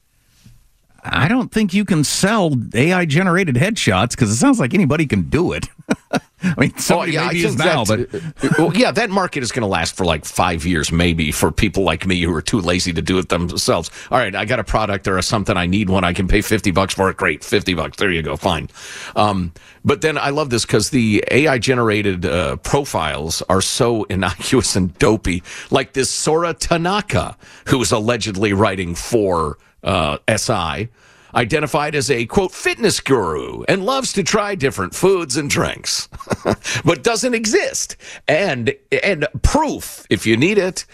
[1.07, 5.29] I don't think you can sell AI generated headshots because it sounds like anybody can
[5.29, 5.67] do it.
[6.41, 8.19] I mean, somebody oh, yeah, maybe I is now, but uh,
[8.57, 11.83] well, yeah, that market is going to last for like five years, maybe, for people
[11.83, 13.89] like me who are too lazy to do it themselves.
[14.11, 16.71] All right, I got a product or something, I need one, I can pay fifty
[16.71, 17.17] bucks for it.
[17.17, 17.97] Great, fifty bucks.
[17.97, 18.69] There you go, fine.
[19.15, 24.75] Um, but then I love this because the AI generated uh, profiles are so innocuous
[24.75, 27.37] and dopey, like this Sora Tanaka,
[27.67, 30.89] who's allegedly writing for uh, SI
[31.33, 36.07] identified as a quote fitness guru and loves to try different foods and drinks
[36.85, 40.85] but doesn't exist and and proof if you need it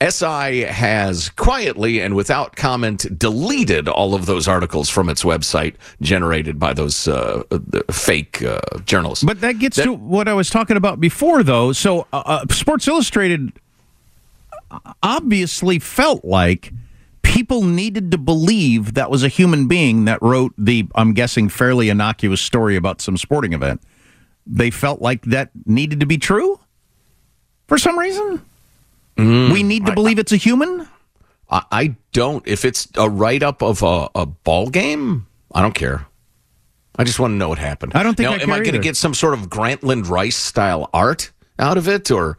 [0.00, 6.60] SI has quietly and without comment deleted all of those articles from its website generated
[6.60, 7.42] by those uh,
[7.90, 9.24] fake uh, journalists.
[9.24, 11.72] But that gets that, to what I was talking about before, though.
[11.72, 13.52] So, uh, uh Sports Illustrated
[15.02, 16.72] obviously felt like
[17.22, 21.88] people needed to believe that was a human being that wrote the, I'm guessing, fairly
[21.88, 23.82] innocuous story about some sporting event.
[24.46, 26.58] They felt like that needed to be true
[27.66, 28.44] for some reason.
[29.16, 30.88] Mm, we need to I, believe it's a human.
[31.50, 32.46] I, I don't.
[32.46, 36.06] If it's a write up of a, a, ball game, I don't care.
[36.96, 37.92] I just want to know what happened.
[37.94, 38.30] I don't think.
[38.30, 41.76] Now, I am I going to get some sort of Grantland Rice style art out
[41.76, 42.38] of it, or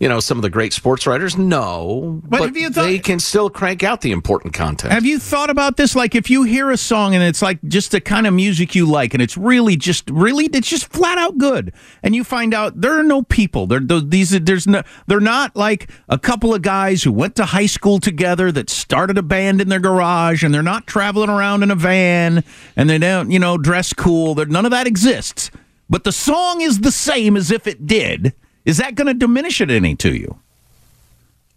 [0.00, 1.36] you know, some of the great sports writers?
[1.36, 4.92] No, but, but thought, they can still crank out the important content.
[4.92, 5.94] Have you thought about this?
[5.94, 8.86] Like, if you hear a song and it's like just the kind of music you
[8.86, 12.80] like, and it's really just really, it's just flat out good, and you find out
[12.80, 13.66] there are no people.
[13.66, 17.66] There, these, there's no, they're not like a couple of guys who went to high
[17.66, 21.70] school together that started a band in their garage, and they're not traveling around in
[21.70, 22.42] a van,
[22.74, 24.34] and they don't, you know, dress cool.
[24.34, 25.50] They're, none of that exists.
[25.90, 28.32] But the song is the same as if it did
[28.70, 30.38] is that going to diminish it any to you?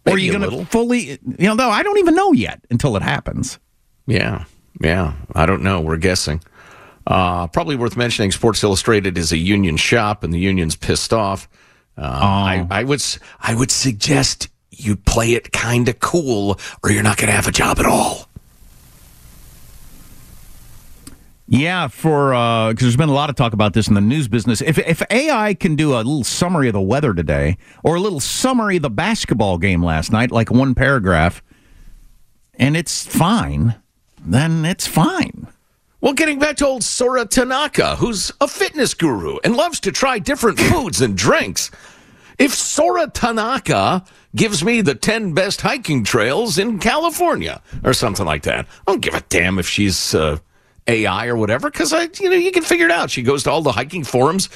[0.04, 2.60] Maybe or are you going to fully, you know, though I don't even know yet
[2.70, 3.58] until it happens.
[4.06, 4.44] Yeah.
[4.80, 5.14] Yeah.
[5.34, 5.80] I don't know.
[5.80, 6.42] We're guessing.
[7.06, 11.48] Uh, probably worth mentioning Sports Illustrated is a union shop and the union's pissed off.
[11.96, 12.26] Uh, oh.
[12.26, 13.02] I, I, would,
[13.40, 17.46] I would suggest you play it kind of cool or you're not going to have
[17.46, 18.28] a job at all.
[21.46, 24.28] Yeah, for because uh, there's been a lot of talk about this in the news
[24.28, 24.62] business.
[24.62, 28.20] If if AI can do a little summary of the weather today, or a little
[28.20, 31.42] summary of the basketball game last night, like one paragraph,
[32.54, 33.74] and it's fine,
[34.24, 35.48] then it's fine.
[36.00, 40.18] Well, getting back to old Sora Tanaka, who's a fitness guru and loves to try
[40.18, 41.70] different foods and drinks.
[42.38, 44.04] If Sora Tanaka
[44.34, 49.00] gives me the 10 best hiking trails in California or something like that, I don't
[49.00, 50.14] give a damn if she's.
[50.14, 50.38] Uh,
[50.86, 53.10] AI or whatever because I, you know, you can figure it out.
[53.10, 54.48] She goes to all the hiking forums,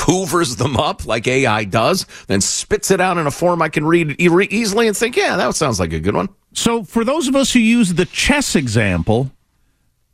[0.00, 3.86] hoovers them up like AI does, then spits it out in a form I can
[3.86, 6.28] read easily and think, yeah, that sounds like a good one.
[6.52, 9.30] So, for those of us who use the chess example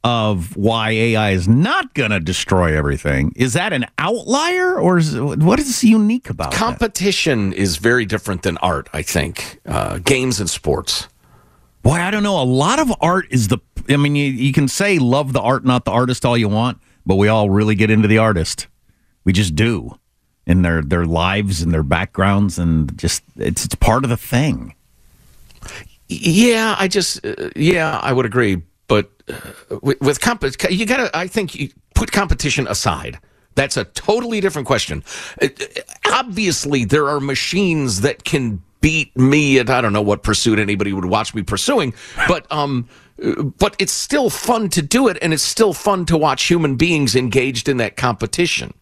[0.02, 5.18] of why AI is not going to destroy everything, is that an outlier or is,
[5.18, 7.50] what is unique about competition?
[7.50, 7.58] That?
[7.58, 8.88] Is very different than art.
[8.92, 11.08] I think uh, games and sports.
[11.82, 12.40] Boy, I don't know.
[12.40, 13.58] A lot of art is the.
[13.88, 16.78] I mean, you, you can say love the art, not the artist, all you want,
[17.06, 18.66] but we all really get into the artist.
[19.24, 19.98] We just do,
[20.46, 24.74] in their their lives and their backgrounds, and just it's it's part of the thing.
[26.08, 28.62] Yeah, I just uh, yeah, I would agree.
[28.86, 31.10] But uh, with, with comp, you gotta.
[31.16, 33.18] I think you put competition aside.
[33.54, 35.04] That's a totally different question.
[35.40, 35.48] Uh,
[36.12, 40.92] obviously, there are machines that can beat me at I don't know what pursuit anybody
[40.92, 41.94] would watch me pursuing,
[42.28, 46.44] but um, but it's still fun to do it, and it's still fun to watch
[46.44, 48.74] human beings engaged in that competition.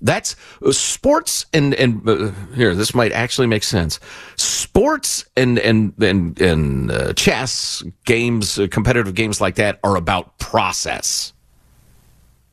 [0.00, 3.98] That's uh, sports and and uh, here this might actually make sense.
[4.36, 10.38] Sports and and and and uh, chess games, uh, competitive games like that are about
[10.38, 11.32] process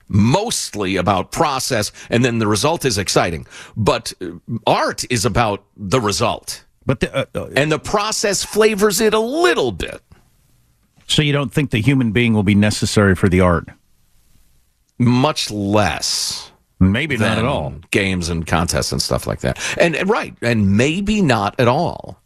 [0.07, 3.47] mostly about process, and then the result is exciting.
[3.75, 4.33] But uh,
[4.67, 6.63] art is about the result.
[6.85, 10.01] But the, uh, uh, and the process flavors it a little bit.
[11.07, 13.67] So you don't think the human being will be necessary for the art?
[14.97, 16.51] Much less.
[16.79, 17.73] Maybe not at all.
[17.91, 19.59] Games and contests and stuff like that.
[19.79, 22.19] And, and right, and maybe not at all.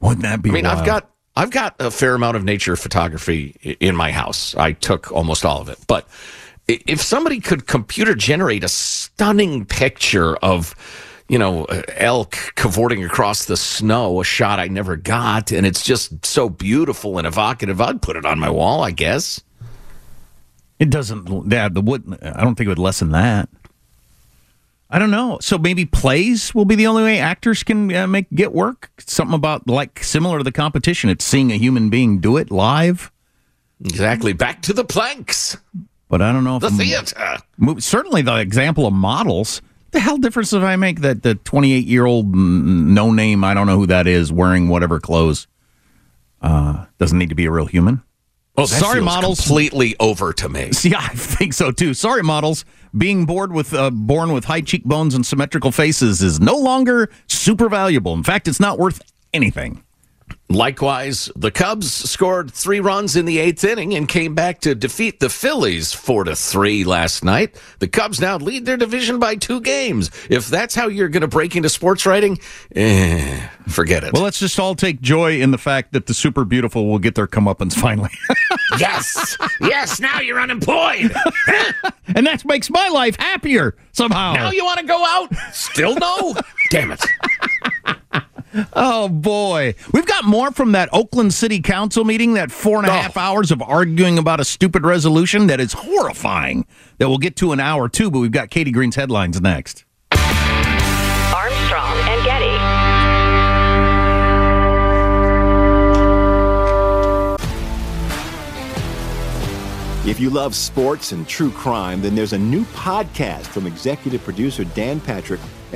[0.00, 0.50] Wouldn't that be?
[0.50, 0.78] I mean, wild?
[0.78, 4.54] I've got I've got a fair amount of nature photography in my house.
[4.56, 5.78] I took almost all of it.
[5.86, 6.08] But
[6.66, 10.74] if somebody could computer generate a stunning picture of,
[11.28, 15.82] you know, uh, elk cavorting across the snow, a shot I never got, and it's
[15.82, 19.42] just so beautiful and evocative, I'd put it on my wall, I guess.
[20.78, 21.50] It doesn't.
[21.50, 22.18] Yeah, the wood.
[22.22, 23.48] I don't think it would lessen that.
[24.88, 25.38] I don't know.
[25.40, 28.90] So maybe plays will be the only way actors can uh, make get work.
[28.98, 31.10] Something about like similar to the competition.
[31.10, 33.10] It's seeing a human being do it live.
[33.84, 34.32] Exactly.
[34.32, 35.56] Back to the planks.
[36.08, 37.38] But I don't know if The theater.
[37.58, 39.60] Mo- Certainly, the example of models.
[39.92, 43.66] The hell difference if I make that the 28 year old no name, I don't
[43.66, 45.46] know who that is, wearing whatever clothes,
[46.42, 48.02] uh, doesn't need to be a real human.
[48.58, 49.40] Oh, that sorry, models.
[49.40, 50.72] completely over to me.
[50.72, 51.94] See, I think so too.
[51.94, 52.64] Sorry, models.
[52.96, 57.68] Being bored with uh, born with high cheekbones and symmetrical faces is no longer super
[57.68, 58.14] valuable.
[58.14, 59.02] In fact, it's not worth
[59.34, 59.82] anything.
[60.48, 65.18] Likewise, the Cubs scored three runs in the eighth inning and came back to defeat
[65.18, 67.60] the Phillies four to three last night.
[67.80, 70.08] The Cubs now lead their division by two games.
[70.30, 72.38] If that's how you're going to break into sports writing,
[72.76, 74.12] eh, forget it.
[74.12, 77.16] Well, let's just all take joy in the fact that the super beautiful will get
[77.16, 78.10] their comeuppance finally.
[78.78, 79.98] yes, yes.
[79.98, 81.12] Now you're unemployed.
[82.14, 84.34] and that makes my life happier somehow.
[84.34, 85.34] now you want to go out?
[85.52, 86.36] Still no?
[86.70, 87.04] Damn it.
[88.72, 92.34] Oh boy, we've got more from that Oakland City Council meeting.
[92.34, 92.92] That four and a oh.
[92.92, 96.66] half hours of arguing about a stupid resolution that is horrifying.
[96.98, 98.10] That we'll get to an hour too.
[98.10, 99.84] But we've got Katie Green's headlines next.
[100.12, 102.86] Armstrong and Getty.
[110.08, 114.62] If you love sports and true crime, then there's a new podcast from executive producer
[114.62, 115.40] Dan Patrick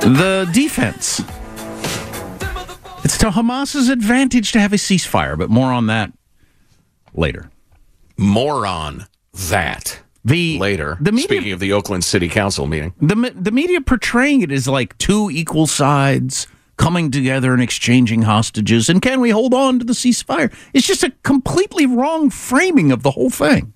[0.00, 1.20] the defense.
[3.04, 6.12] It's to Hamas's advantage to have a ceasefire, but more on that
[7.14, 7.50] later.
[8.16, 9.06] More on
[9.50, 10.98] that the later.
[11.00, 12.92] the media- Speaking of the Oakland City Council meeting.
[13.00, 16.46] The the media portraying it as like two equal sides
[16.76, 20.52] coming together and exchanging hostages, and can we hold on to the ceasefire?
[20.74, 23.72] It's just a completely wrong framing of the whole thing.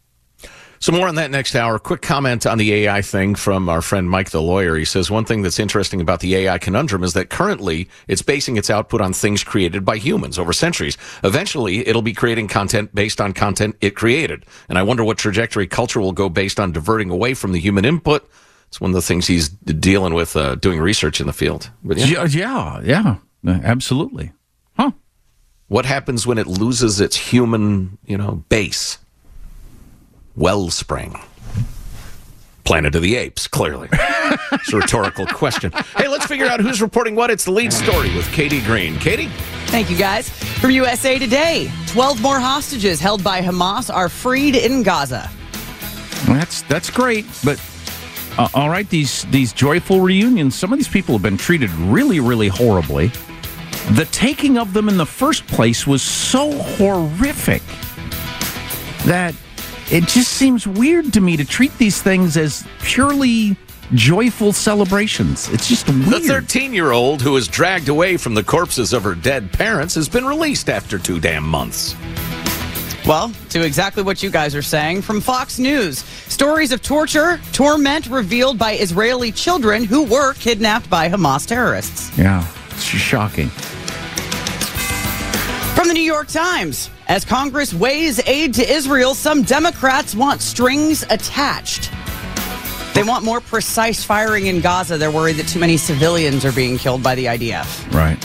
[0.83, 1.79] So more on that next hour.
[1.79, 4.75] Quick comment on the AI thing from our friend Mike the lawyer.
[4.75, 8.57] He says one thing that's interesting about the AI conundrum is that currently it's basing
[8.57, 10.99] its output on things created by humans over centuries.
[11.23, 14.45] Eventually, it'll be creating content based on content it created.
[14.69, 17.85] And I wonder what trajectory culture will go based on diverting away from the human
[17.85, 18.29] input.
[18.67, 21.71] It's one of the things he's dealing with uh, doing research in the field.
[21.85, 24.33] But Yeah, yeah, yeah, absolutely.
[24.77, 24.91] Huh.
[25.69, 28.99] What happens when it loses its human, you know, base?
[30.37, 31.19] Wellspring.
[32.65, 33.89] Planet of the Apes, clearly.
[33.93, 35.73] it's a rhetorical question.
[35.97, 37.29] Hey, let's figure out who's reporting what.
[37.31, 38.99] It's the lead story with Katie Green.
[38.99, 39.29] Katie?
[39.67, 40.29] Thank you, guys.
[40.29, 45.29] From USA Today 12 more hostages held by Hamas are freed in Gaza.
[46.27, 47.61] That's that's great, but
[48.39, 50.55] Uh, all right, these these joyful reunions.
[50.55, 53.09] Some of these people have been treated really, really horribly.
[53.91, 57.61] The taking of them in the first place was so horrific
[59.05, 59.35] that
[59.91, 63.57] it just seems weird to me to treat these things as purely
[63.95, 65.49] joyful celebrations.
[65.51, 66.05] It's just weird.
[66.05, 69.95] The 13 year old who was dragged away from the corpses of her dead parents
[69.95, 71.95] has been released after two damn months.
[73.07, 75.99] Well, to exactly what you guys are saying from Fox News.
[75.99, 82.17] Stories of torture, torment revealed by Israeli children who were kidnapped by Hamas terrorists.
[82.17, 83.49] Yeah, it's shocking.
[85.75, 91.05] From the New York Times, as Congress weighs aid to Israel, some Democrats want strings
[91.11, 91.93] attached.
[92.95, 94.97] They want more precise firing in Gaza.
[94.97, 97.93] They're worried that too many civilians are being killed by the IDF.
[97.93, 98.17] Right.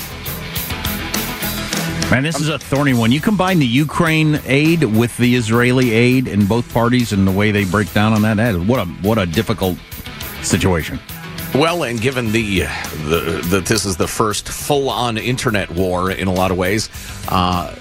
[2.10, 3.12] Man, this is a thorny one.
[3.12, 7.52] You combine the Ukraine aid with the Israeli aid in both parties and the way
[7.52, 9.78] they break down on that, that is, what a what a difficult
[10.44, 10.98] situation.
[11.54, 12.62] Well, and given the,
[13.04, 16.90] the that this is the first full-on internet war in a lot of ways,
[17.28, 17.76] uh,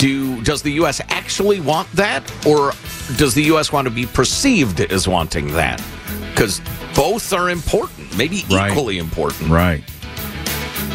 [0.00, 1.00] do does the U.S.
[1.10, 2.72] actually want that, or
[3.16, 3.70] does the U.S.
[3.70, 5.80] want to be perceived as wanting that?
[6.30, 6.60] Because
[6.96, 8.70] both are important, maybe Right.
[8.70, 9.50] equally important.
[9.50, 9.84] Right.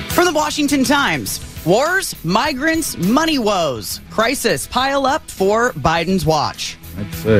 [0.10, 4.00] From the Washington Times Wars, migrants, money woes.
[4.12, 6.78] Crisis pile up for Biden's watch.
[6.98, 7.40] I'd say.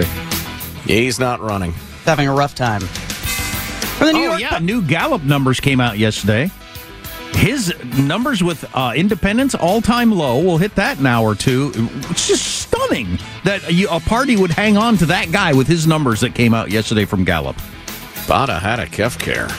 [0.86, 1.74] Yeah, he's not running.
[2.06, 2.82] Having a rough time.
[2.82, 4.60] From the New oh, York yeah.
[4.60, 6.50] New Gallup numbers came out yesterday.
[7.36, 10.40] His numbers with uh, independents all time low.
[10.40, 11.72] We'll hit that in an hour or two.
[12.10, 15.86] It's just stunning that a, a party would hang on to that guy with his
[15.86, 17.58] numbers that came out yesterday from Gallup.
[18.26, 19.50] Bada had a kef care.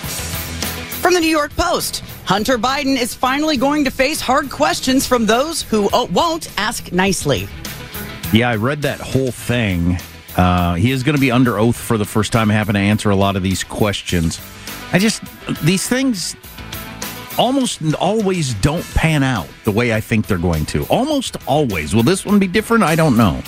[1.00, 5.26] From the New York Post, Hunter Biden is finally going to face hard questions from
[5.26, 7.46] those who uh, won't ask nicely.
[8.32, 9.98] Yeah, I read that whole thing.
[10.36, 13.10] Uh, he is going to be under oath for the first time, having to answer
[13.10, 14.40] a lot of these questions.
[14.92, 15.22] I just,
[15.62, 16.34] these things
[17.39, 20.84] almost always don't pan out the way I think they're going to.
[20.87, 21.95] Almost always.
[21.95, 22.82] Will this one be different?
[22.84, 23.43] I don't know.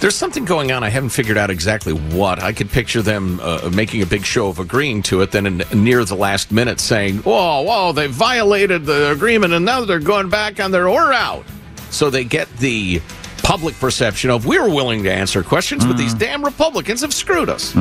[0.00, 0.84] There's something going on.
[0.84, 2.40] I haven't figured out exactly what.
[2.40, 5.62] I could picture them uh, making a big show of agreeing to it, then in,
[5.74, 10.28] near the last minute saying, "Whoa, whoa, they violated the agreement, and now they're going
[10.28, 11.44] back on their or out."
[11.90, 13.02] So they get the
[13.42, 17.74] public perception of we're willing to answer questions, but these damn Republicans have screwed us.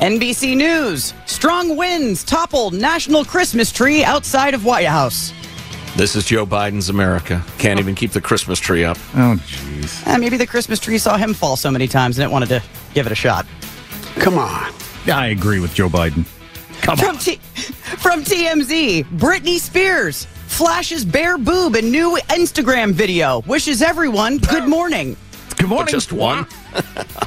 [0.00, 5.32] NBC News, strong winds toppled national Christmas tree outside of White House.
[5.96, 7.42] This is Joe Biden's America.
[7.56, 8.98] Can't even keep the Christmas tree up.
[9.14, 10.06] Oh, jeez.
[10.06, 12.62] Eh, maybe the Christmas tree saw him fall so many times and it wanted to
[12.92, 13.46] give it a shot.
[14.16, 14.70] Come on.
[15.06, 16.26] Yeah, I agree with Joe Biden.
[16.82, 23.40] Come from T- from TMZ, Britney Spears flashes bare boob in new Instagram video.
[23.46, 25.16] Wishes everyone good morning.
[25.56, 25.90] Good morning.
[25.90, 26.46] just one.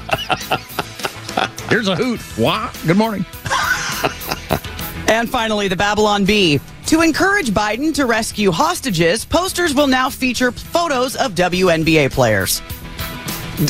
[1.70, 2.20] Here's a hoot.
[2.38, 2.72] Wah.
[2.86, 3.26] Good morning.
[5.10, 6.60] And finally, the Babylon Bee.
[6.86, 12.62] To encourage Biden to rescue hostages, posters will now feature photos of WNBA players.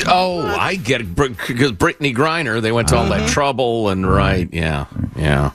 [0.06, 1.16] Oh, I get it.
[1.16, 5.52] Because Brittney Griner, they went to all that trouble, and right, yeah, yeah.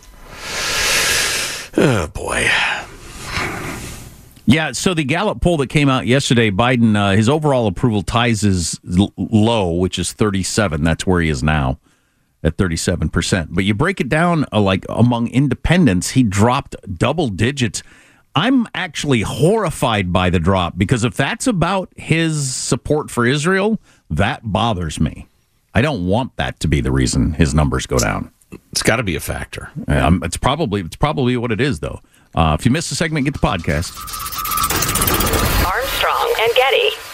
[1.76, 2.48] Oh, boy.
[4.46, 8.42] Yeah, so the Gallup poll that came out yesterday, Biden, uh, his overall approval ties
[8.42, 10.82] is l- low, which is 37.
[10.82, 11.78] That's where he is now
[12.44, 13.48] at 37%.
[13.50, 17.82] But you break it down, uh, like among independents, he dropped double digits.
[18.36, 23.80] I'm actually horrified by the drop because if that's about his support for Israel,
[24.10, 25.26] that bothers me.
[25.74, 28.30] I don't want that to be the reason his numbers go down.
[28.70, 29.70] It's got to be a factor.
[29.88, 32.00] Um, it's probably it's probably what it is though.
[32.34, 33.90] Uh, if you missed the segment, get the podcast.
[35.64, 37.13] Armstrong and Getty.